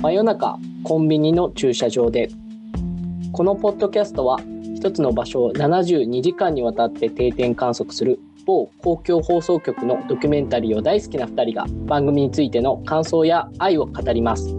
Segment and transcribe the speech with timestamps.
[0.00, 2.28] 真夜中コンビニの駐車場で。
[3.32, 4.38] このポッドキャストは
[4.76, 14.54] 一つの場所を72時間にわたって定点観測する某公共放送局のドキュメンタリーを大好きな2人が番組についての感想や愛を語ります。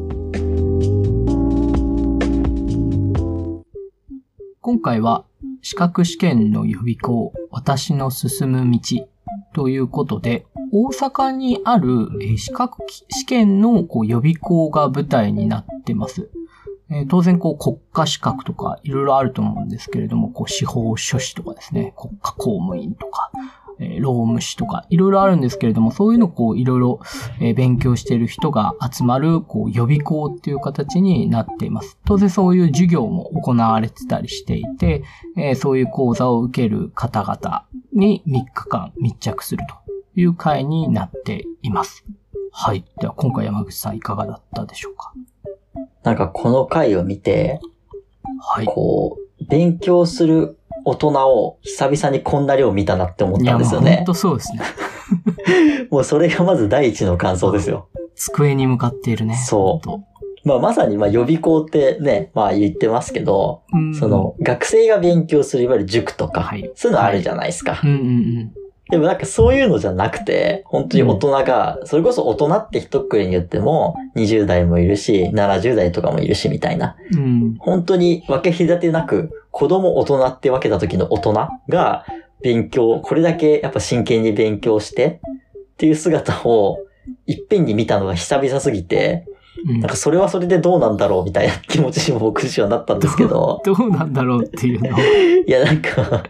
[4.59, 5.23] 今回は
[5.61, 8.79] 資格試験の予備校私の進む道
[9.53, 16.29] ということで大阪にある資格試験のこう予備校が舞台になってます。
[16.91, 23.31] え、当然、こう、国家資格とか、いろいろあると思うんですけれども、こう、司法書士とかですね、国家公務員とか、
[23.79, 26.99] え、労務士とか、いろいろあるんですけれども、そういうのをこう、いろいろ、
[27.39, 31.99] え、勉強している人が集まる、こう、予備校っていう形になっています。
[32.05, 35.03] 当然そういう授業も行われてたりしていて、
[35.37, 39.75] え、そういう講座を受ける方々に3日間密着すると
[40.19, 42.03] いう回になっています。
[42.51, 42.83] はい。
[42.99, 45.13] では今回山口さんいかがだったでしょうか？
[46.03, 47.61] なんかこの回を見て、
[48.41, 48.65] はい。
[48.65, 53.97] こう、勉強する大人を久々にこんな量見たなって思ったんですよね。
[53.97, 54.61] 本当そうですね。
[55.89, 57.87] もうそれがまず第一の感想ですよ。
[58.15, 59.35] 机に向かっているね。
[59.35, 60.47] そう。
[60.47, 63.63] まあまさにまあ予備校ってね、まあ言ってますけど、
[63.97, 67.75] その学生が勉強するいわゆる塾とか、はい、そういうのあるじゃないですか。
[67.75, 68.53] はい、うんうんうん
[68.89, 76.95] でもなんかそういうのじゃなくて、本当に大人が、それこそ大人って一括りに言っても、20代もいるし、70代とかもいるしみたいな。
[77.13, 81.33] うん、本当に分け隔てなく、子供大人って分けた時の大人
[81.69, 82.05] が、
[82.41, 85.21] 勉強、これだけやっぱ真剣に勉強して、
[85.73, 86.79] っていう姿を、
[87.27, 89.25] いっぺんに見たのが久々すぎて、
[89.67, 93.61] うん、なんかそれはそれでどうなんだろうみたいな気持ちにも僕自身はなったんですけど。
[93.63, 94.97] どうなんだろうっていうの。
[95.45, 96.23] いやなんか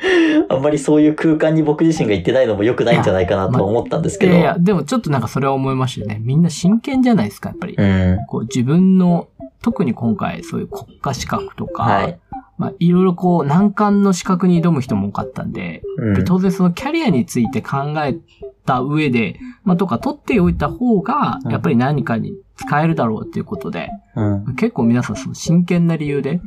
[0.48, 4.32] あんまりそういう空間に僕自身が行ってないのも良くないんじゃないかなと思ったんですけど。
[4.32, 6.20] いや、いやでもちょっとなんかそれは思いましたよね。
[6.24, 7.74] みんな真剣じゃないですか、やっぱり。
[7.76, 9.28] うん、こう自分の、
[9.62, 12.18] 特に今回そういう国家資格とか、はい、
[12.56, 18.16] まあ、いろいろこう難関の資格に挑む人も多かったんで、うん、当然そのキャリアについて考え
[18.64, 26.40] た上で、まあ、とか取っておいた方が、やっぱり何かに使えるだろうっていうことで、うん、結構皆さんその真剣な理由で、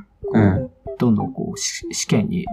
[1.00, 2.46] どんどんこう試験に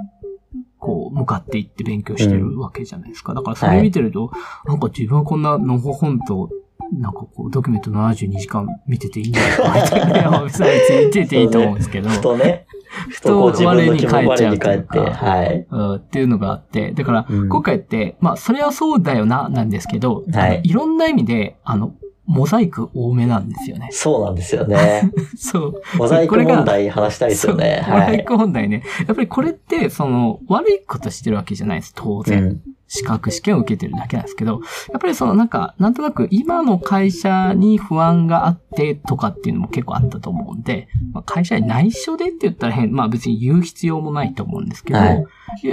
[0.80, 3.34] こう、向かっていって勉強してるわけじゃないですか。
[3.34, 6.50] だからそれ見てると、はい、なんか自分はこんなのほほんと、
[6.98, 12.08] なんかこう、ドキュメント72時間見てていいんじゃないかみたいな、別に見てていいと思うんですけど。
[12.08, 12.66] ふとね。
[13.08, 15.00] ふと我に返っちゃうというか。
[15.00, 15.66] はい。
[15.70, 20.60] うん、っていうのがあって、だから、今回って、まあ、それはそうだよな、なんですけど、はい。
[20.64, 21.94] いろんな意味で、あの、
[22.30, 23.88] モザイク多めなんですよね。
[23.90, 25.10] そうなんですよね。
[25.36, 25.82] そう。
[25.98, 27.84] モザイク問題話したいですよね。
[27.88, 28.84] モザイク問題ね。
[29.08, 32.42] やっぱりこれって、その、悪いことしてるわけじゃないです、当然。
[32.44, 32.60] うん
[32.92, 45.24] 資格試験を受けてるだけなんですけど、やっぱりそのなんか、なんとなく今の会社に不安があってとかっていうのも結構あったと思うんで、まあ、会社に内緒でって言ったら変、まあ別に言う必要もないと思うんですけど、はい、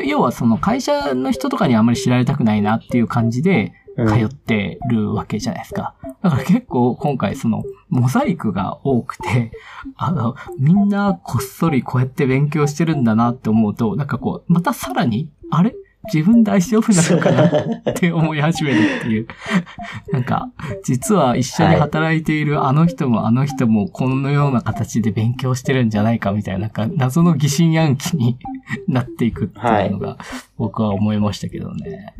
[0.07, 3.73] 要はその会社の人とかにあんまり知られたくないなっていう感じで、
[4.05, 5.95] 通ってるわけじゃないですか。
[6.21, 9.51] だから結構今回そのモザイクが多くて、
[9.97, 15.73] あの、みんなこっそりこうやって勉強してるんだなって思うと、なんかこう、またさらに、あれ？
[16.13, 17.47] 自分大丈夫なのかな？
[17.91, 19.27] って思い始めるっていう。
[20.13, 20.49] なんか、
[20.83, 28.37] 実は一緒に働いているあの人もあの人もこのような形で勉強してるんじゃないかみたいな、なんか謎の疑心暗鬼に
[28.87, 30.17] なっていくっていうのが
[30.57, 32.13] 僕は思いましたけどね。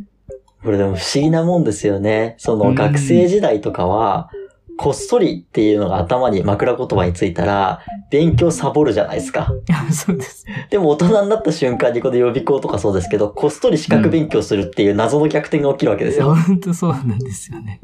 [0.64, 2.36] これでも不思議なもんですよね。
[2.38, 4.30] その学生時代とかは、
[4.78, 7.82] こっそりっていうのが頭に枕言葉についたら、
[8.12, 9.52] 勉強サボるじゃないですか。
[9.92, 10.46] そうです。
[10.70, 16.30] でも大人になった瞬間にこの予備校とかそうですけど、こっそり資格勉強するっていう謎の逆転が起きるわけですよ。
[16.30, 17.82] うん、本当そうなんですよね。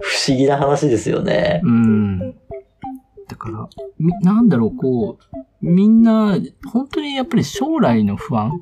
[0.00, 1.60] 不思議な話ですよね。
[1.64, 2.18] うん。
[3.28, 3.68] だから、
[4.20, 6.38] なんだろう、こう、みんな、
[6.72, 8.60] 本当にやっぱり将来の不安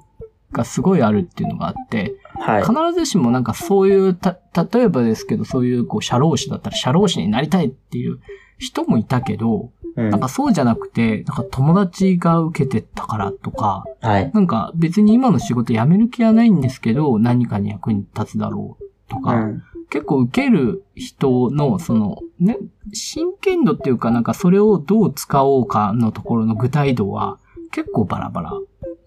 [0.53, 8.19] がすごいあるっていうのがあって、はい、必ずしもなんかそういう、た、例えばですけど、そういうこう、社労士だったら社労士になりたいっていう
[8.59, 22.59] 人もいたけど、うん、なんかそうじゃなくて、なんか友達が受けてたからとか、はい、なんか別に今の仕事辞める気はないんですけど、何かに役に立つだろうとか、うん、結構受ける人の、その、ね、
[22.93, 27.39] 真剣度っていうかなんかそれをどう使おうかのところの具体度は
[27.71, 28.53] 結構バラバラ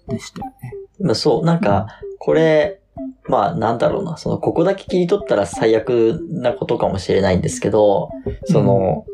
[0.08, 1.14] でしたよね。
[1.14, 1.88] そう、なんか、
[2.18, 2.82] これ、
[3.28, 8.10] まあなんだろうな、その、ここだけ切り取ったら最悪なことかもしれないんですけど、
[8.46, 9.06] その、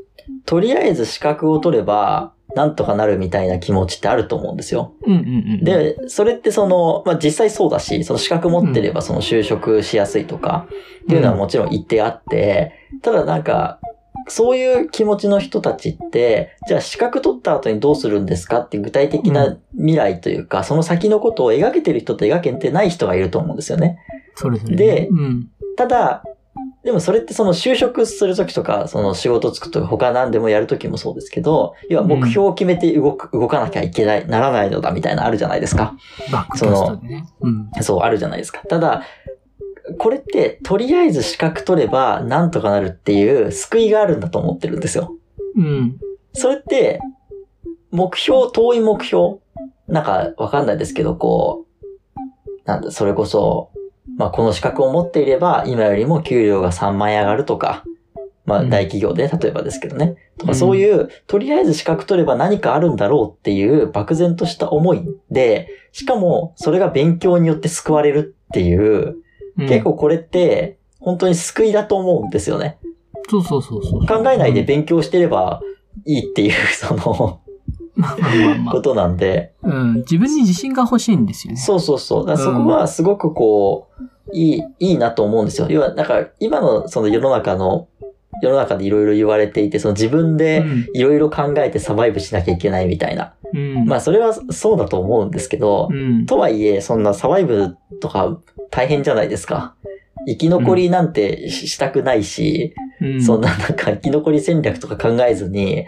[0.45, 4.93] とりあえず資格を取れば、なんとかなるみたいな気持ちってあると思うんですよ。
[5.63, 10.67] で、それってその、まあ実際そうだし、その資格持ってればその就職しやすいとか、
[11.03, 13.79] っていうのはもちろん一定あって、ただなんか、
[14.27, 23.99] そういう気持ちの人たちって、じゃあ資格取った後にどうするんですかって具体的な未来というか、うん、その先のことを描けてる人と描けてない人がいると思うんですよね。
[24.35, 24.75] そうですね。
[24.75, 26.23] で、うん、ただ、
[26.83, 35.95] でもそれってその就職するときとか、その仕事つくとか他何でもやるときもそうですけど、要は目標を決めて動く、うん、動かなきゃいけない、ならないのだみたいなあるじゃないですか。
[36.55, 37.01] その、
[37.41, 38.61] うん、そう、あるじゃないですか。
[38.67, 39.03] ただ、
[39.97, 45.15] これって、とりあえず資格取ればなんとかなるっていう救いがあるんだと思ってるんですよ。
[45.55, 45.97] うん。
[46.33, 46.99] それって、
[47.91, 49.37] 目標、遠い目標
[49.87, 52.23] なんかわかんないですけど、こう、
[52.65, 53.71] なんだ、それこそ、
[54.17, 57.83] まあこの資格を持っていれば、今よりも給料が3万円上がるとか、
[58.45, 60.15] まあ大企業で、例えばですけどね。
[60.37, 69.17] とかそういう、とりあえず資格取れば何かあるんだろうっていう漠然とした思いで、しかもそれが勉強によって救われるっていう、
[69.57, 72.77] 結構これって、本当に救いだと思うんですよね。
[73.29, 74.05] そうそうそうそう。
[74.05, 75.61] 考えないで勉強してれば
[76.05, 77.39] いいっていう、 その
[78.71, 79.53] ことなんで。
[79.63, 79.95] うん。
[79.97, 81.59] 自分に自信が欲しいんですよね。
[81.59, 82.25] そうそうそう。
[82.25, 84.03] だそこはすごくこう、
[84.33, 85.67] いい、いいなと思うんですよ。
[85.69, 87.87] 要は、なんか、今のその世の中の、
[88.41, 93.35] 世の中でいろいろ言われていて、その自分でいろいろ考えてサバイブしなきゃいけないみたいな。
[93.53, 98.39] うん、まあ、それはそうだと思うんですけど、うん、とはいえ、そんなサバイブとか
[98.73, 99.75] 大変じゃないですか。
[100.27, 105.85] 生き残りなんてしたくないし、うん、そんななんか生き残り戦略とか考えずに、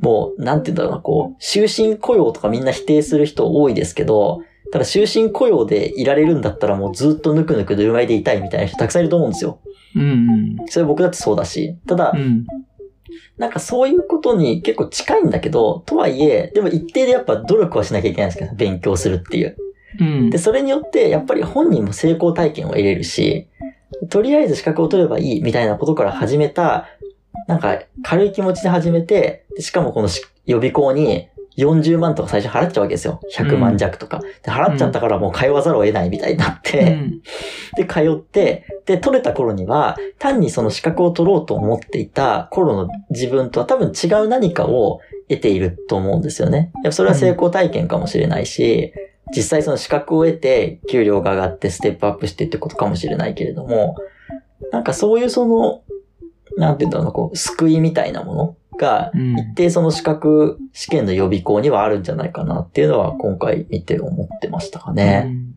[0.00, 4.42] もう、なんて言うんだろうな、こう、終身雇用とかみんな否定する人多いですけど、
[4.72, 9.60] ただ終身雇用でいられるんだったらもうずっとぬくぬくぬるまいでいたいみたいな人たくさんいると思うんですよ。
[9.94, 11.76] うん、それ僕だってそうだし。
[11.86, 12.46] ただ、うん、
[13.36, 19.56] なんかそういうことに結構近いんだけど、とはいえ、でも一定でやっぱ努力はしなきゃいけないんですけど、勉強するっていう。
[19.98, 23.48] うん、で、それによってやっぱり本人も成功体験を得れるし、
[24.08, 26.86] とりあえず資格を取ればいいみたいなことから始めた、
[27.48, 30.08] なんか軽い気持ちで始めて、しかもこの
[30.46, 33.20] 予備校に40万とか最初払っちゃうわけですよ。
[33.36, 34.18] 100万弱とか。
[34.18, 37.20] うん、で払っちゃったからもう通わざるを得ないみたいになって、うん、
[37.76, 46.72] で、通って、で、取れた頃には、単にその資格を取ろうと思っていた頃の自分とは多分違う何かを得ていると思うんですよね。
[46.90, 48.92] それは成功体験かもしれないし、
[49.34, 53.96] 実際その資格を得て、給料が上がってステップアップしてってことかもしれないけれども、
[54.72, 55.82] なんかそういうその、
[56.56, 65.24] なんていうんだろうな、こう、救いみたいなものが、一定その資格試験の予備校にはあるんじゃないかなっていうのは今回見て思ってましたかね。
[65.26, 65.54] うん、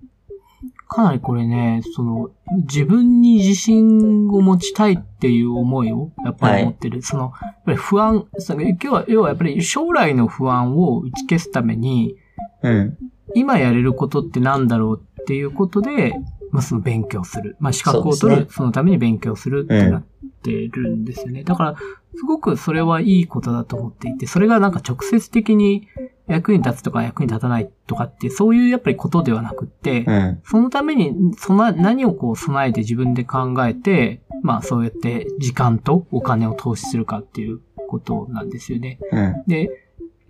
[0.88, 2.30] かなりこれね、その、
[2.68, 6.98] 自分に自信を持ちたいっていう思いをやっぱり持ってる。
[6.98, 12.16] はい、その、やっぱり不安、今日は、要はやっぱり将来の不安を打ち消すために、
[12.62, 12.98] うん、
[13.35, 16.13] 今やれることってなんだろうっていうことで、
[16.51, 17.57] まあ、その勉強する。
[17.59, 20.03] まあ、資格を取る、そ、ね,、のために勉強するってなっ
[20.44, 21.39] てるんですよね。
[21.39, 21.75] うん、だから、
[22.15, 25.88] すごくそれはいいことだと思っていて、それがなんか直接的に
[26.27, 39.00] 役に立つとか役に立たないとかって、そういうやっぱりことではなくって、うん、そのために、その何をこう備えて自分で考えて、まあそうやって時間とお金を投資するかっていうことなんですよね。
[39.12, 39.82] うん、で、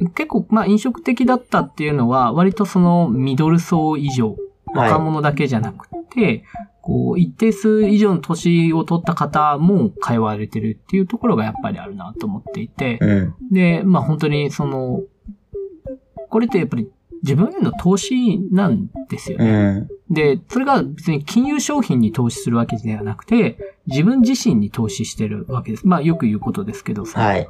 [0.09, 4.35] 結構、まあ飲食的だったっていうのは、割とそのミドル層以上、
[4.73, 6.44] 若者だけじゃなくて、はい、
[6.81, 15.01] こう、一定数以上の年を取った方も通われてるっていうところがやっぱりあるなと思っていて、うん、で、まあ本当にその、
[16.30, 16.89] これってやっぱり
[17.23, 19.87] 自分への投資なんですよね。
[20.09, 25.87] うん、で、それが別に金融商品に投資するわけではなくて、自分自身に投資してるわけです。
[25.87, 27.21] まあよく言うことですけどさ。
[27.21, 27.47] はい。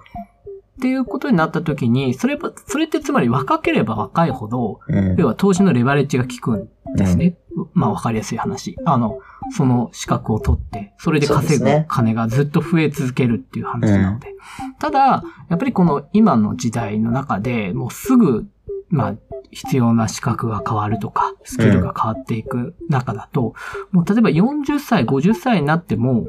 [0.84, 2.38] っていうことになった時に、それ、
[2.68, 7.38] それってつまり若ければ若いほど、うん、要は投資のレバレッジが効くんですね。
[7.56, 8.76] うん、まあわかりやすい話。
[8.84, 9.20] あの、
[9.56, 14.32] その資格を取って、それで稼ぐ金がずっと増え続けるっていう話なので。
[14.32, 14.36] うん、
[14.78, 18.46] ただ、やっぱりこの今の時代の中でもうすぐ、
[18.90, 19.16] まあ、
[19.52, 23.54] 必要な資格が変わるとか、スキルが変わっていく中だと、
[23.92, 26.26] もう例えば40歳、50歳になっても、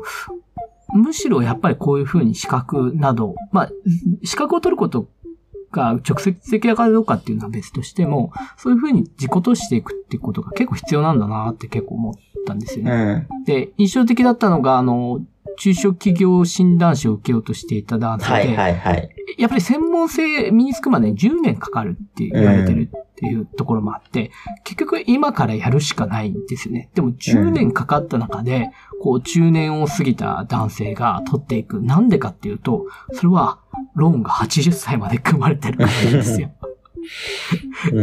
[0.94, 3.70] むしろやっぱりこういうふうに資格など、まあ、
[4.22, 5.08] 資格を取ること
[5.72, 12.14] が直接的かどうかっていうのは別としても、そういうふうに自己投資していくっていうことが結構必要なんだなって結構思っ
[12.46, 13.26] たんですよね。
[13.28, 15.20] うん、で、印象的だったのが、あの、
[15.58, 22.90] 中小企業診断士を受けようとしていた男性で、はいはいはい、やっぱり専門性身につくまで10年かかるって言われてる
[23.24, 24.30] っていうところもあって、
[24.64, 26.90] 結局今からやるしかないんですよね。
[26.94, 28.70] でも10年かかった中で、
[29.02, 31.80] こう中年を過ぎた男性が取っていく。
[31.80, 33.60] なんでかっていうと、それは
[33.94, 36.50] ローンが80歳まで組まれてるからですよ。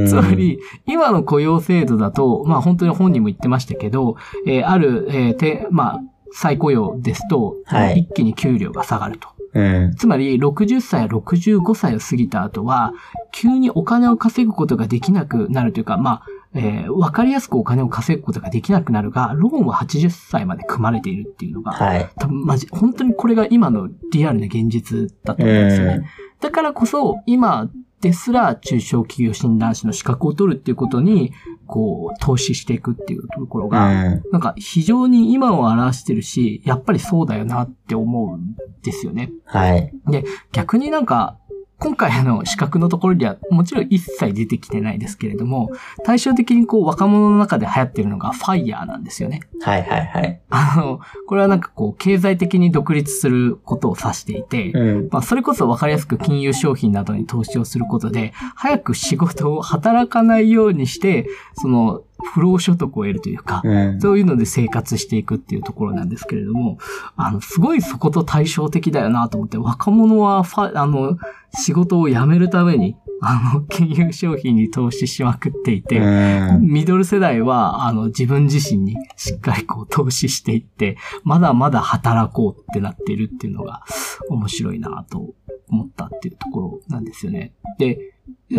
[0.08, 6.02] つまり、今の雇用制度だと、まあ本当に本人も言ってましたけど、えー、ある、えー、て、まあ、
[6.34, 9.30] 再雇用ですと、はい、一気に給料が下がると。
[9.54, 12.94] うん、つまり、60歳、65歳を過ぎた後は、
[13.34, 16.24] 急にお金を稼ぐことができなくなるというか、まあ、
[16.54, 25.94] えー、わかりやすくお金を稼ぐことができなくなるが、ローンは80歳まで組まれているっていうのが、はい、多分マジ、本当にこれが今のリアルな現実だと思うんですよね。
[25.96, 26.06] うん、
[26.42, 27.70] だからこそ、今
[28.02, 31.32] ですら中小企業診断士の資格を取るっていうことに、
[31.68, 39.32] こう、投資していくっていうところが、うん、なんか非常に今を表してるし、やっぱりそうだよなって思うんですよね。
[39.46, 39.94] はい。
[40.08, 41.38] で、逆になんか、
[41.82, 45.72] 今回の資格のところにはもちろん一切出てきてないですけれども、
[46.06, 49.42] 対照的にこう若者の中で流行ってるのがファイヤーなんですよね。
[49.64, 50.42] はいはいはい。
[50.52, 62.04] あの、これはなんかこう経済的に独立することを指していて、うん、まあそれこそわかりやすく金融商品などに投資をすることで、早く仕事を働かないようにして、その
[62.34, 66.78] 不労所得を得るというか、うん、そういうので生活していくっていうところなんですけれども、
[67.16, 71.18] あの、すごいそこと対照的だよなと思って、若者はファ、あの、
[71.54, 83.84] 仕事を辞めるために、あの、金融商品に投資しまくっていて、うん、ミドル世代は、あの、自分自身にしっかりこう投資していって、まだまだ働こうってなってるっていうのが
[84.30, 85.36] 面白いなと
[85.70, 87.54] 思ったっていうところなんですよね。
[87.78, 88.00] で、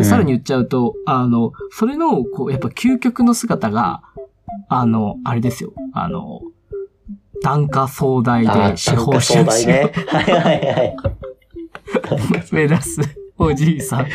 [0.03, 4.03] さらに言っちゃうと、あの、それの、こう、やっぱ究極の姿が、
[4.69, 5.73] あの、あれですよ。
[5.93, 6.41] あの、
[7.43, 9.67] 単価総代で司法書士。
[9.67, 9.93] ね。
[10.09, 10.97] はいはいはい。
[12.53, 13.01] 目指す
[13.37, 14.07] おじいさん。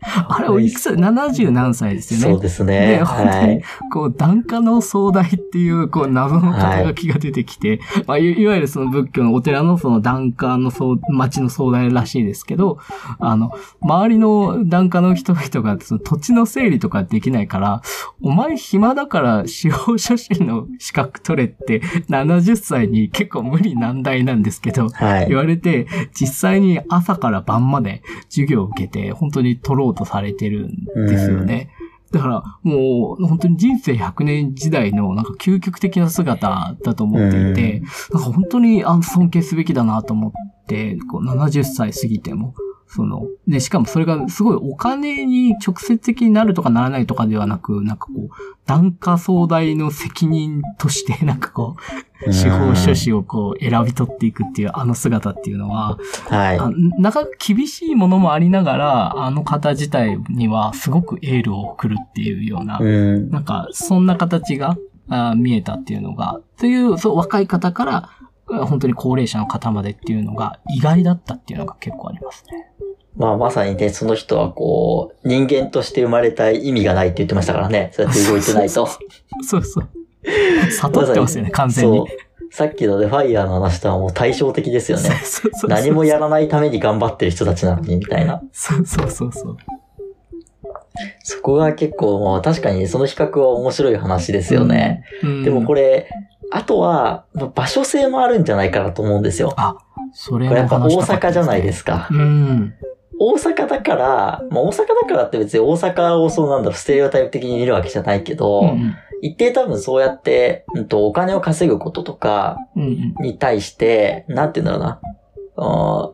[0.28, 2.34] あれ、おいくつ、70何歳ですよね。
[2.34, 2.98] そうですね。
[2.98, 3.62] で、本当に、
[3.92, 12.78] こう、檀家の総代っていう、こう、謎の肩書きが出てきて、はい、まあい、いわゆるその仏教のお寺のその檀家の総、町の総代らしいですけど、
[13.18, 17.82] あの、周りの檀家の人々がその土地の整理とかできないから、
[18.22, 31.70] お前暇だから司法書士の資格取れって70歳に結構無理難題なんですけど、はい、言われて、実際に朝から晩まで授業を受けて、本当に取ろうとされてるんですよね。
[32.10, 40.32] だから、もう、本当に人生100年時代の、なんか究極的な姿だと思っていて、なんか本当にあ尊敬すべきだなと思っ
[40.66, 42.54] て、こう70歳過ぎても、
[42.88, 48.30] その、で、しかもそれがすごいお金に直接的になるとかならないとかではなく、なんかこう、
[48.64, 51.76] 檀家総代の責任として、 なんかこ
[52.26, 56.58] う、司法書士をこう選び取っていくっていうあの姿っていうのは、はい。
[57.00, 64.78] なかなか厳しいものもありながら、あの方自体にはすごくエールを送るっていうような、なんかそんな形が
[65.10, 68.10] あ見えたっていうのが、という、そう、若い方から、
[68.48, 72.70] 本当に高齢者の方までっていうのが意外だったっていうのが結構ありますね。
[73.16, 77.90] まあまさにね、その人はこう、人間として生まれた意味がないって言ってましたからね。
[77.92, 78.86] そうやって動いてないと。
[79.42, 79.88] そうそう。
[80.70, 82.04] 悟ってますよね、完全に。
[82.50, 85.10] さっきのでファイヤーの話とはもう対照的ですよね。
[85.68, 88.42] 何もやらないために頑張ってる人たちなのに、みたいな。
[88.52, 89.56] そうそうそうそう。
[91.22, 95.04] そこが結構、まあ、確かにその比較は面白い話ですよね。
[95.22, 96.08] うん、でもこれ、
[96.50, 97.24] あとは、
[97.54, 99.52] 場所性もあるんじゃないかなと思うんですよ。
[99.56, 99.76] あ、
[100.12, 102.08] それこれやっぱ大阪じゃないですか。
[102.10, 102.74] うん。
[103.20, 112.58] 大阪だから、まあ大阪だからって別に大阪をそうなんだろう、ステレオタイプ的に見るわけじゃないけど、うん、一定多分そうやって、うんと、お金を稼ぐこととか
[113.20, 115.00] に対して、うん、なんて言うんだろ
[115.56, 116.12] うな、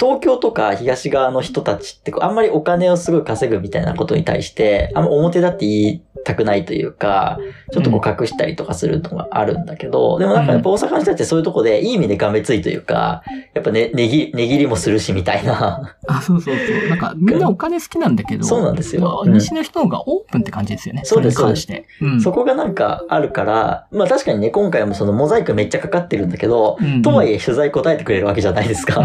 [0.00, 7.38] 東京とか東側の人たちってあんまりお金をすごい稼ぐみたいなことに対して、あんま表だって言いたくないというか、
[7.72, 13.22] ちょっとこう隠したりとかするのがあるんだけど、うん、でもなんかやっぱ大阪の人たちそういうとこでいい意味でがめついというか、
[13.54, 15.96] やっぱね、ねぎ、ねぎりもするしみたいな。
[16.06, 16.88] あ、そうそうそう。
[16.88, 19.24] なんか みんなお金好きなんだけど、そうなんですよ。
[19.26, 21.02] 西の人の方がオープンって感じですよね。
[21.04, 21.68] そうです、そうです。
[22.00, 29.04] うん、そこがなんかあるから、まあ確かにね、今回もそのモザイクめっちゃかかってるんだけど、うんうん、とはいえ取材答えてくれるわけじゃないですか。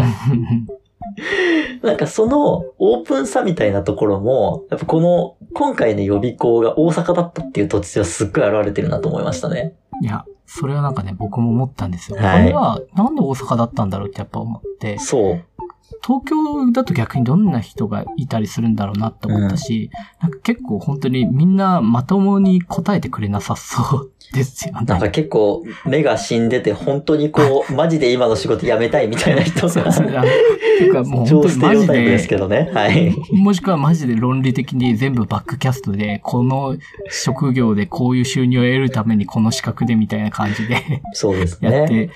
[1.82, 9.74] なんかそのオープンさみたいなところも、やっぱこの今回の予備校が大阪だったっていう土地はすっごい現れてるなと思いましたね。
[10.02, 12.18] いや、それはなんかね、僕も思ったんですよ。
[12.18, 14.98] はい、これはなんで大阪だったんだろうってやっぱ思って。
[14.98, 15.44] そう。
[16.02, 19.90] 東京だと逆にどんな人がいたりするんだろうなって思ったし、
[20.22, 24.86] うん、なんか結構本当にみんなまともに答えてくれなさそうですよね。
[24.86, 29.68] なんか結構目が死んでて本当にこう、 マジで今の仕事辞めたいみたいな人が。
[29.68, 30.12] そうですね。
[30.78, 32.04] てかもう本当にマジで。
[32.04, 32.70] ですけどね。
[32.74, 33.14] はい。
[33.32, 36.76] もしくはマジで論理的に全部バックキャストで、この
[37.10, 41.02] 職業でこういう収入を得るためにこの資格でみたいな感じで。
[41.12, 41.70] そうですね。
[41.72, 42.10] やって、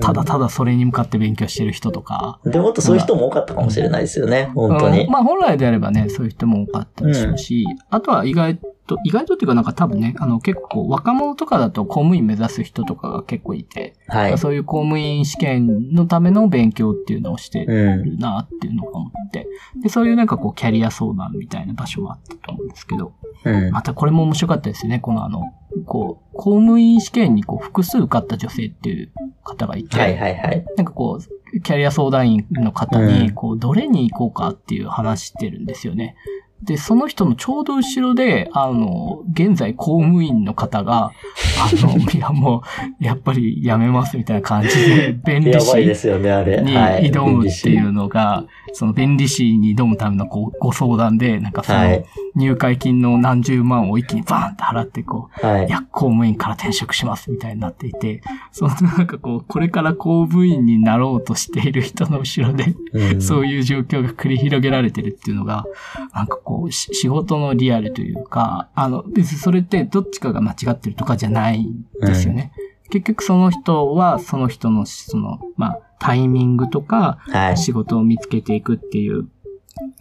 [0.00, 2.40] ただただそれに向かって勉強してる人とか。
[2.44, 5.08] でもっとそういう人も多かったかもしれないですよね、本当に。
[5.08, 25.42] まあ本来であればね、そういう人も多かったでしょうし、うん、あとは意外と、意外とっていうかなんか多分ね、あの結構若者とかだと公務員目指す人とかが結構いて、はい、そういう公務員試験のための勉強っていうのをしてるなっていうのが思って、うん、で、そういうなんかこうキャリア相談みたいな場所もあったと思うんですけど、うん、またこれも面白かったですよね、このあの、
[25.86, 29.12] こう、公務員試験にこう複数受かった女性っていう
[29.42, 30.64] 方がいて、はいはいはい。
[30.76, 36.16] なんかこう、キャリア相談員の方に、こう、どれに行こうかっていう話してるんですよね。
[36.62, 41.10] で、その人のちょうど後ろで、あの、現在公務員の方が、
[41.60, 42.62] あの、 いやも
[43.00, 45.94] う、やっぱりやめますみたいな感じで、 便利士に
[47.10, 52.04] 挑むっていうのが、その便利士に挑むためのごご相談で、なんかその、
[52.34, 65.64] 入会金の何十万を一気にバーンって払ってこう、はい、いや、公務員から転職しますみたいになっていて、そのなんかこう、これから公務員になろうとしている人の後ろで、うん、そういう状況が繰り広げられてるっていうのが、
[66.14, 72.52] なんかこう、仕事のリアルというか、あの、別にそれってどっちかが間違ってるとかじゃないんですよね。
[72.84, 77.18] うん、結局その人はその人の、その、まあ、タイミングとか、
[77.56, 79.28] 仕事を見つけていくっていう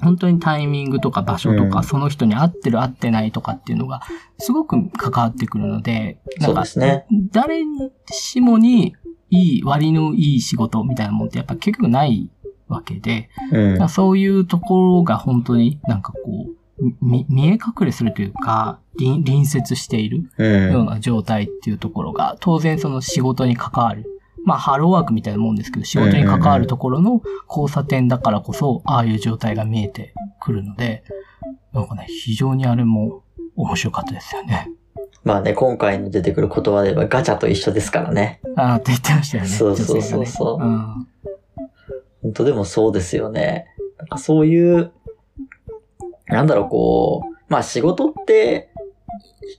[0.02, 4.02] 本当にタイミングとか場所とか、その人に合ってる合ってないとかっていうのが、
[4.38, 6.64] すごく関わってくるので、なんか、
[7.32, 7.64] 誰
[8.10, 8.96] しもに
[9.30, 12.30] いい、割のいい仕事みたいなもんってやっぱ結局ない
[12.72, 16.56] わけで、うん、そういうところが本当になんかこう、
[17.02, 20.30] 見え隠れするというか、隣接している
[20.72, 24.06] ような状態っていうところが、当然その仕事に関わる
[24.44, 31.04] まあ、ハローワークみたいなもんですけど、仕事に関わるところの交差点だからこそ、ああいう状態が見えてくるので、
[31.74, 33.24] なんかね、非常にあれも
[33.56, 34.70] 面白かったですよね。
[35.24, 38.42] まあね、今回の出てくる言葉で言えばガチャと一緒ですからね。
[38.56, 39.50] ああ、って言ってましたよね。
[39.50, 40.60] そうそうそうそう。
[40.60, 41.08] ね、うん、
[42.32, 43.68] 本当でもそうですよね。
[43.98, 44.94] なんかそういう、
[46.28, 48.70] なんだろう、こう、まあ仕事って、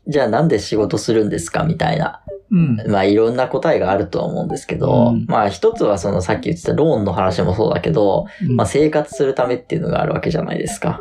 [0.08, 1.64] じゃあなんで仕事するんですか？
[1.64, 2.22] みたいな。
[2.50, 11.00] うん、まあいろんな答えがあるとは思うんですけど、うん、まあ一つはそのさっき言ってたローンの話もそうだけど、うん、まあ生活するためっていうのがあるわけじゃないですか。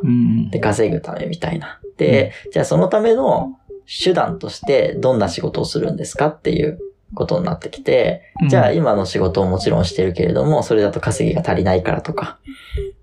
[0.52, 1.80] で、稼ぐためみたいな。
[1.98, 3.58] で、じゃあそのための
[4.04, 6.28] 手段としてどんな仕事をするんですか？
[6.28, 6.80] っていう
[7.16, 12.40] ことになってきて、じゃあ今の仕事をもちろんしてるけれども、それだと稼ぎが足りないからとか。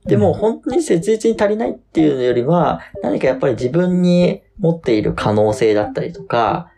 [0.07, 6.71] でも本当に切実に足りないっていうのよりは、何かやっぱり自分に持っている可能性だったりとか、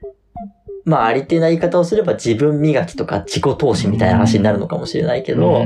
[0.85, 5.65] まあ、ありてな言い方をすれば自分磨きとか自己投資みたいな話になるのかもしれないけど、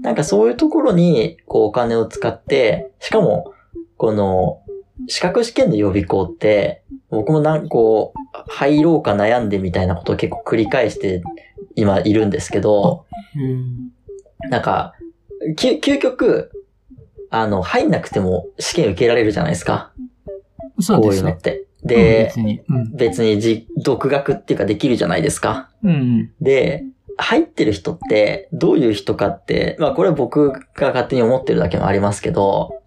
[0.00, 3.52] なんかそういうところに、こう、お金を使って、しかも、
[3.96, 4.60] この、
[5.06, 11.22] 資格試験の予備校って、僕もなんかこう、入ろうか悩んでみたいなことを結構繰り返して
[11.76, 13.06] 今いるんですけど、
[14.50, 14.94] なんか、
[15.56, 16.50] 究極、
[17.30, 19.92] あの、入んなくても試験受けられるじゃないですか。
[20.80, 21.02] そうですね。
[21.02, 21.64] こういうのって。
[21.84, 25.70] で、別に、うん、別にじ独学っていうかできるじゃないですか。
[25.82, 26.84] うん、で、
[27.16, 32.80] 入ってる人ってどういう人かって、まあこれは僕が勝手に思ってるだけもありますけど、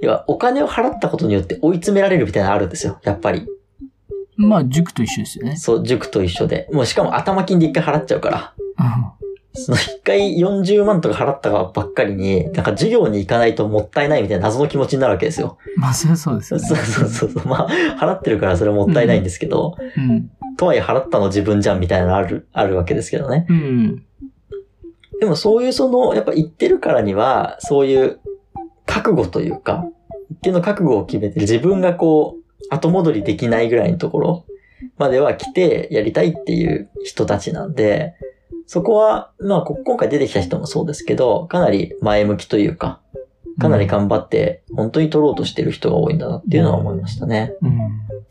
[0.00, 3.46] 要はお金を払ったことによって追い詰められるみたいなのあるんですよ、やっぱり。
[4.36, 5.56] まあ塾と一緒ですよね。
[5.56, 6.68] そう、塾と一緒で。
[6.72, 8.54] もうしかも頭金で一回払っちゃうから。
[9.56, 15.58] その一回40万とか払ったばっかりに、なんか授業に行かないともったいないみたいな謎の気持ちになるわけですよ。
[15.76, 16.66] まあ、それそうですよね。
[16.66, 17.46] そうそうそう。
[17.46, 23.46] まあ、払ってるからそれはもったいないんですけど、うん、うん、とはいえ払ったの自分じゃんみたいなのある、あるわけですけどね。
[23.48, 24.04] うん。
[25.20, 28.18] でもそういうその、やっぱ言ってるからには、そういう
[28.86, 29.86] 覚悟というか、
[30.32, 34.46] 一定の覚悟を決めて自分がこう、後戻りできないぐらいのところ
[34.98, 38.14] までは来てやりたいっていう人たちなんで、
[38.66, 43.00] そこは、まあ、今回出てきた人もそうですけど、かなり前向きというか、
[43.58, 47.54] かなり頑張って、本当に取ろうとしてる人が多いんだなっていうのは思いましたね。
[47.62, 47.78] うん。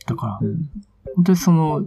[0.05, 0.69] だから、うん、
[1.15, 1.85] 本当にその、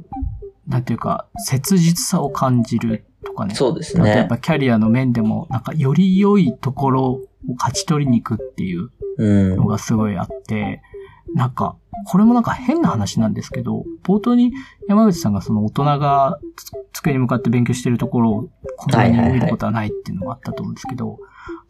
[0.66, 3.54] なんていうか、切実さを感じるとかね。
[3.54, 4.10] そうですね。
[4.10, 7.20] やっぱキャリアの面でも、なんかより良いところを
[7.58, 10.95] 勝ち取りに行くっていうのがすごいあって、うん、
[11.36, 14.54] なんか、これもなんか変な話なんですけど、冒頭に
[14.88, 16.40] 山口さんがその大人が
[16.94, 21.18] 机に向かって勉強してるところを子供に見ることはないっていうのがあったと思うんですけど、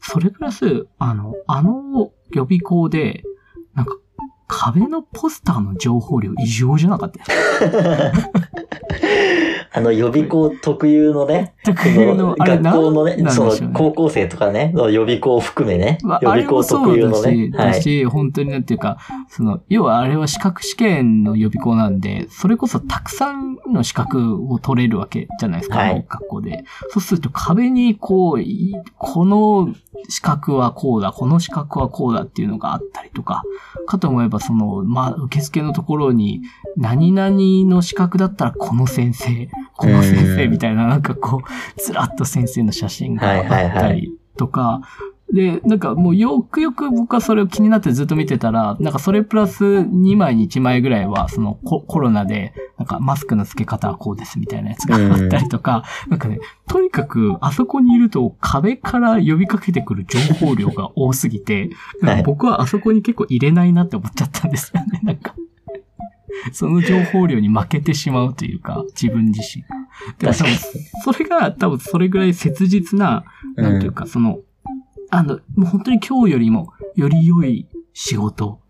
[0.01, 3.25] それプラス、あの、あの予備校で、
[3.75, 3.97] なんか
[4.47, 7.25] 壁のポスターの情報量異常じゃなかった
[9.73, 17.51] あの予備校特有のね、特有の、学校のね、その、高校生とかね、予備校含めね、予備校特有のね。
[17.51, 18.99] だし、本当になんていうか、
[19.29, 26.65] その、要はあれは資格試験の予備校なんで、それこそたくさんの資格を取れるわけじゃないですか、はい、学校で。
[26.91, 29.75] そうすると壁にこう、この
[30.09, 33.43] 資格はこうだ、この資格はこうだっていうのがあったりとか、
[33.87, 36.43] かと思えばその、まあ、受付のところに、
[36.77, 37.31] 何々
[37.69, 41.41] の資格だったらこの先生、この先生みたいな、なんかこう、
[41.79, 44.83] ずらっと先生の写真があったりとか、
[45.33, 56.39] で、なんかもうよくよく僕はそれを気になってずっと見てたら、なんかそれプラス2枚に1枚ぐらいは、そのココロナで、なんかマスクの付け方はこうですみたいなやつがあったりとか、なんかね、
[56.69, 61.71] とにかくあそこにいると壁から呼びかけてくる情報量が多すぎて、
[62.25, 65.35] 僕はあそこに結構入れないなって思っちゃったんですよね、なんか。
[66.53, 69.65] その情報量に負けてしまうというか、自分自身。
[70.19, 70.55] でも多分、
[71.05, 73.25] それが多分それぐらい切実な、
[73.57, 74.39] なんていうか、その、
[75.11, 78.61] あの、もう本当に今日よりも、より良い仕事、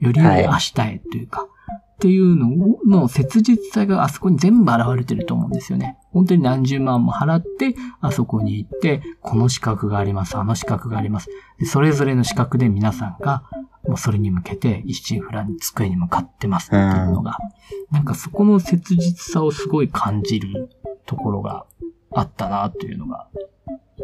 [0.00, 5.97] より良い明日へというか、はい、っていうのの切実さがあそこに全部現れてると思うんですよね。
[6.12, 11.28] 本当に何十万も払って、あそこに行って、この資格があります、あの資格があります。
[11.64, 13.44] それぞれの資格で皆さんが、
[13.86, 17.38] もうそれに向けて一心不乱に机に向かってますっていうのが、
[17.90, 20.70] なんかそこの切実さをすごい感じる
[21.06, 21.66] ところが
[22.12, 23.28] あったなというのが、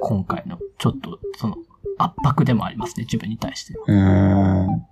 [0.00, 1.56] 今回のちょっとその
[1.98, 3.84] 圧迫でもありますね、自分に対しては。
[3.88, 4.86] うん。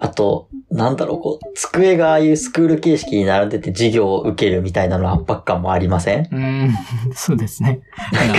[0.00, 6.28] あと、なんだろう、こう、机がああいうスクール形式に並んでて授業を受けるみたいなの圧迫感もありません？
[6.32, 6.70] うん、
[7.14, 7.80] そうですね。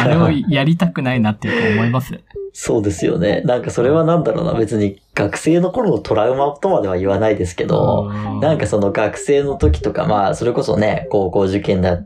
[0.03, 2.19] あれをやりたくないなっていう思います。
[2.51, 3.41] そうですよね。
[3.45, 12.01] なんかそれはなんだろうな、別に学生の頃のトラウマとまでは言わないですけど、なんかその学生の時とか、まあ、それこそね、高校受験だ、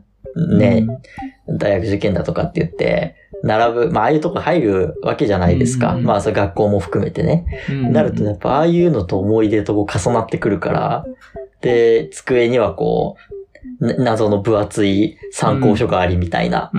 [0.58, 0.86] ね、
[1.48, 5.98] 大学受験だとかって言って、並ぶ、まあ、ああいうとこ入るわけじゃないですか。
[5.98, 7.46] まあ、そ学校も含めてね。
[7.68, 11.06] なると、やっぱ、ああいうのと思い出と重なってくるから、
[11.60, 13.16] で、机にはこ
[13.80, 16.70] う、謎の分厚い参考書がありみたいな。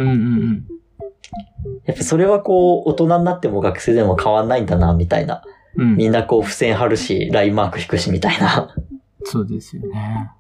[1.86, 5.44] やっぱそれはこう、大人になっても学生でも変わんないんだな、みたいな。
[5.76, 8.76] うん、みんなこう、付箋貼るし、ラインマーク引くし、みたいな。
[9.24, 10.32] そうですよね。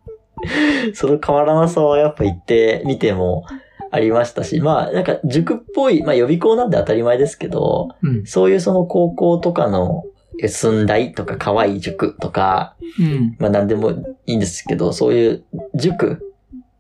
[0.93, 3.45] その変わらなさはやっぱ言ってみても、
[3.91, 10.03] ありましたし、まあ、なんか塾っぽい、まあ予備校なんで当たり前ですけど、うん、そういうその高校とかの
[10.47, 13.91] 寸大とか可愛い塾とか、うん、まあ何でも
[14.25, 16.33] いいんですけど、そういう塾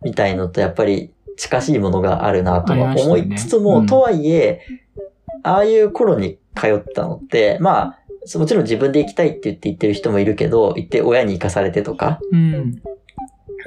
[0.03, 4.61] みたいのとやっぱり近しいものがあるなと思いつつも、ねうん、とはいえ、
[5.43, 7.95] ああいう頃に通ったのって、ま
[8.35, 12.81] あ、もちろん自分で行きたいって言って行ってる人もいるけど、行って親に行かされてとか、うん、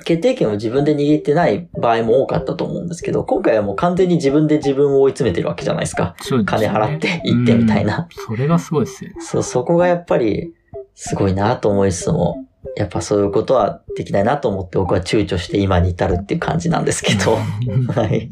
[0.05, 6.15] 決定権を自分で握ってない場合も多かったと思うんですけど、今回はもう完全に自分で自分を追い詰めてるわけじゃないですか。
[6.21, 8.09] すね、金払って行ってみたいな。
[8.27, 9.11] それがすごいですよ。
[9.19, 10.55] そう、そこがやっぱり
[10.95, 17.37] すごいなと思いつつも、やっぱそういうことはできないなと思って僕は躊躇して今に至るっていう感じなんですけど。
[17.93, 18.31] はい。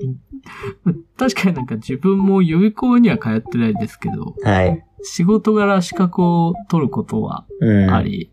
[1.17, 4.85] 確かになんか自分も予備校には通ってないですけど、はい。
[5.03, 7.47] 仕事柄資格を取ることは
[7.91, 8.33] あり、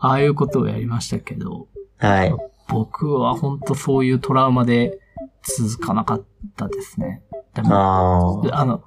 [0.00, 2.34] うん、ああいうことをやりましたけど、はい。
[2.68, 4.98] 僕は本当そういうトラウマで
[5.42, 6.24] 続かなかっ
[6.56, 7.22] たですね。
[7.54, 8.82] でも、あの、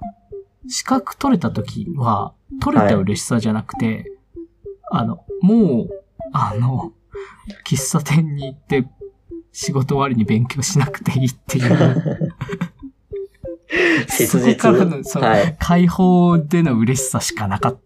[0.68, 5.88] 資格取れた時は、取れた嬉しさじゃなくて、はい、あの、もう、
[6.32, 6.92] あの、
[7.66, 8.86] 喫茶店に行って
[9.52, 12.34] 仕事終わりに勉強しなくていいっていう。
[14.08, 17.80] そこからの、その、はい、解放での嬉しさしかなかった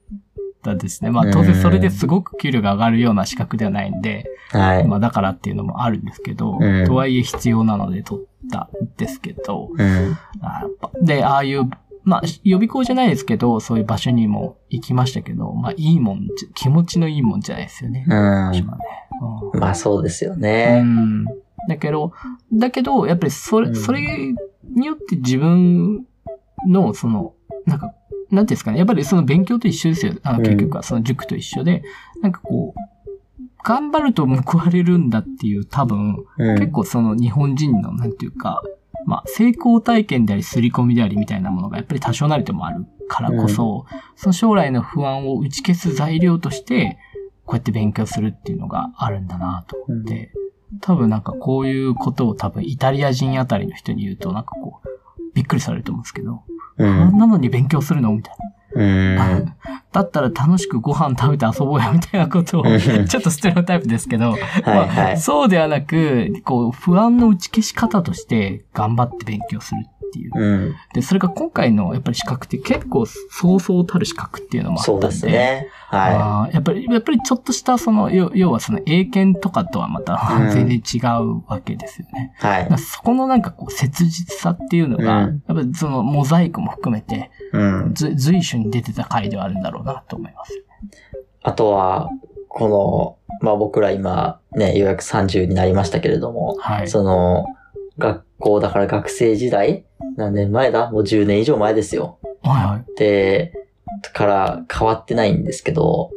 [0.75, 1.11] ですね。
[1.11, 4.87] まあ当然それですごく給料が上がるような資格ではないんで、はい。
[4.87, 11.71] まあだからっていうのもあるんですけど、うん、とはいえ必要なので取ったんですけど、うん、で、ああいう、
[12.05, 18.05] まあ予備校じゃないですけど、そういう場所にも行きましたけど、まあいいもん、気持ちのいいもんじゃないですよね。
[18.09, 18.17] うん。
[18.49, 20.81] うん、まあそうですよね。
[20.83, 21.25] うん。
[21.69, 22.13] だけど、
[22.53, 24.35] だけど、やっぱりそれ、それ
[24.75, 26.07] によって自分
[26.67, 27.35] の、その、
[27.67, 27.93] なんか、
[28.31, 28.79] なんていうんですかね。
[28.79, 30.15] やっぱりその勉強と一緒ですよ。
[30.23, 31.83] あの、結局はその塾と一緒で、
[32.23, 32.81] なんかこう、
[33.65, 38.63] 頑張ると報われるんだっていう多分、うん、結構その日本人の、なんていうか、
[39.07, 46.99] まあ、成功体験であり、刷り込みでありみたいなものがやっぱり多少なりともあるからこそ、うん、その将来の不安を打ち消す材料として、
[47.45, 50.33] こうやって勉強するっていうのがあるんだなと思って、
[50.73, 54.89] うん、多分なんかこういうことを多分イタリア人あたりの人に言うとなんかこう、
[55.35, 56.43] びっくりされると思うんですけど、
[56.79, 58.13] うん、なのに勉強するの？
[58.13, 58.47] みたいな。
[59.93, 62.65] だったら楽しくご飯食べて遊ぼうよみたいなことを、
[63.09, 69.87] ちょっとステレオタイプですけど、はいはい、そうではなく、こう、不安の打ち消し方として頑張って勉強する
[70.17, 70.33] ていう。
[70.35, 75.01] うん、で、それが今回のやっぱり資格って結構そうそうたる資格っていうのもあったんで。
[75.03, 75.69] そうですね。
[75.89, 76.55] はい。
[76.55, 80.19] やっぱり、やっぱりちょっとしたその、要はその英検とかとはまた
[80.53, 82.35] 全然違うわけですよね。
[82.41, 82.79] うん、はい。
[82.79, 90.65] そこのなんかこう切実さっていうのが、やっぱりそのモザイクも含めて、うん、随所に出てた回ではあるんだろうなと思います。
[91.43, 92.11] あとは、
[92.49, 97.45] この、まあ僕ら今ね、ようやく30になりましたけれども、はい、その、
[97.99, 99.85] 学校だから学生時代
[100.17, 100.91] 何年前だ？
[100.91, 102.19] もう10年以上前ですよ。
[102.43, 102.99] はいはい。
[102.99, 103.53] で、
[104.13, 106.11] から変わってないんですけど、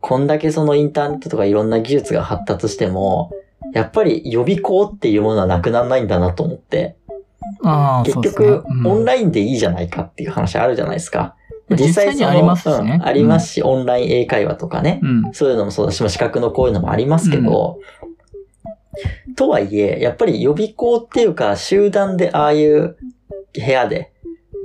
[0.00, 3.32] こんだけそのインターネットとかいろんな技術が発達しても、
[3.72, 6.96] やっぱり予備校っていうものはなくならないんだなと思って。
[8.04, 11.36] 結局、ねうん、オンラインでいいじゃないかっていう話あるじゃないですか。
[11.70, 13.06] 実際にありますしね、うん。
[13.06, 17.78] ありますし、オンライン英会話とかね、うん、そういうのもそうだし、資格のこういうのもありますけど、
[19.36, 22.96] とはいえ、やっぱり予備校っていうか、集団でああいう
[23.54, 24.12] 部屋で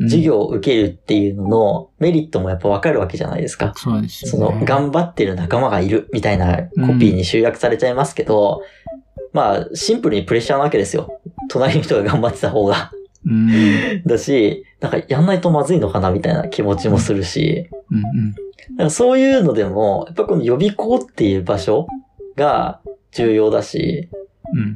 [0.02, 3.74] 授業を受けるっていうののメリットもやっぱわかるわけじゃないですか。
[3.76, 11.20] そうです、ね、その、頑張ってる仲間がいるみたいなコピーに集約されちゃいますけど、うん、まあ、シンプルにプレッシャーなわけですよ。
[11.50, 12.92] 隣の人が頑張ってた方が。
[13.26, 21.88] うん、だし、なんかやんないとまずいのかなみたいな気持ちもするし、うんうん、そういうのでも、やっぱこの予備校っていう場所
[22.36, 22.82] が
[23.12, 24.10] 重要だし、
[24.54, 24.76] うん、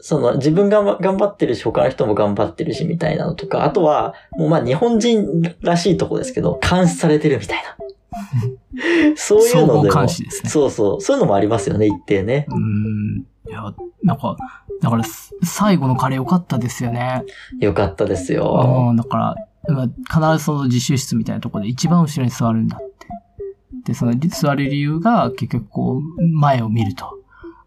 [0.00, 7.76] その自分が頑張ってるし、他の人も頑張ってるしみたいなのとか、あとは、もうまあ日本人らしいとこですけど、監視されてるみたいな。
[9.16, 10.10] そういうのでも、ね、
[10.44, 12.46] そうそう、そういうのもありますよね、一定ね。
[12.50, 13.24] うん。
[13.48, 14.36] いや、なんか、
[14.82, 15.04] だから、
[15.44, 17.22] 最後のカレー良かったですよね。
[17.60, 18.88] 良かったですよ。
[18.90, 19.36] うん、だから、
[20.10, 23.06] 必ずその自習室みたいなところで一番後ろに座るんだって。
[23.86, 27.21] で、その座る理由が結局こう、前を見ると。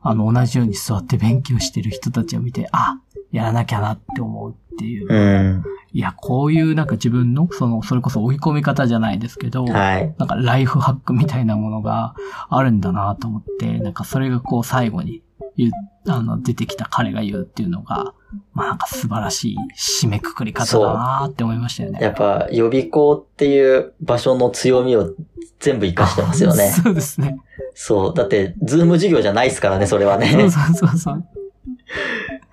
[0.05, 2.99] あの、同じように座って勉強してる人たちを見て、あ、
[3.31, 5.07] やらなきゃなって思うっていう。
[5.11, 5.63] うん。
[5.93, 10.13] いや、こういうなんか自分の、その、それこそ追い込み方じゃないですけど、はい。
[10.19, 12.13] なんかライフハックみたいなものが
[12.49, 15.23] あるんだなと思って、なんかそれがこう最後に
[15.57, 15.71] 言う、
[16.07, 18.13] あの、出てきた彼が言うっていうのが、
[18.53, 19.57] まあなんか素晴らしい
[20.05, 21.99] 締めくくり方だなって思いましたよね。
[21.99, 25.13] やっぱ予備校っていう場所の強みを
[25.59, 26.69] 全部活かしてますよね。
[26.83, 27.39] そうですね。
[27.75, 28.13] そう。
[28.13, 30.31] だって、ズーム授業じゃないですからね、それはね。
[30.31, 31.25] そうそうそうそう。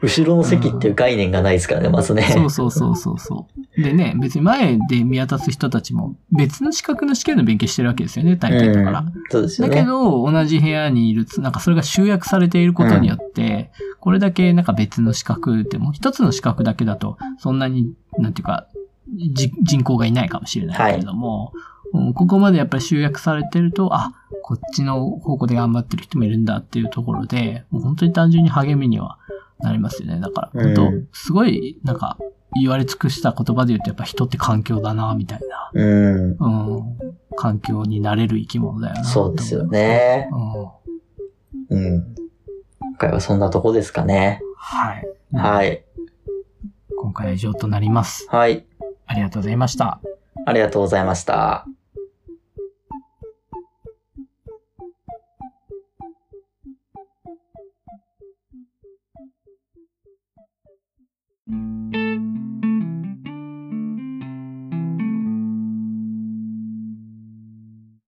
[0.03, 2.23] 後ろの席っていう概念がないですからね、まずね。
[2.23, 3.47] そうそうそうそうそ
[3.79, 3.83] う。
[3.83, 8.99] でね、別に前で見渡す人たちも別の資格の試験の勉強してるわけですよね、大抵だから。
[9.01, 9.77] うん、そうですよね。
[9.77, 18.67] だけど、同じ部屋にいる、なんかそれが集約されていることによって、うん、これだけなんか別の資格でも、一つの資格だけだと、そんなに、なんていうか、
[19.63, 21.53] 人口がいないかもしれないけれども、
[21.93, 24.13] はい、ここまでやっぱり集約されてると、あ、
[24.53, 29.17] こっちの方向で頑張ってる人もいるんだっていうところで、もう本当に単純に励みには
[29.61, 30.21] なりますよね。
[30.21, 32.19] だから、本当、すごい、なんか、
[32.61, 35.71] 言われ尽くした言葉で言うと、やっぱ人って環境だな、みたいな。
[35.73, 36.37] うん。
[36.39, 36.99] うん。
[37.35, 39.05] 環境になれる生き物だよな。
[39.05, 40.29] そうですよね。
[41.71, 41.79] うん。
[41.79, 42.15] うん。
[42.79, 44.43] 今回はそんなとこですかね。
[44.59, 45.09] はい。
[45.33, 45.83] はい。
[46.99, 48.27] 今回は以上となります。
[48.29, 48.67] はい。
[49.07, 49.99] ありがとうございました。
[50.45, 51.67] ありがとうございました。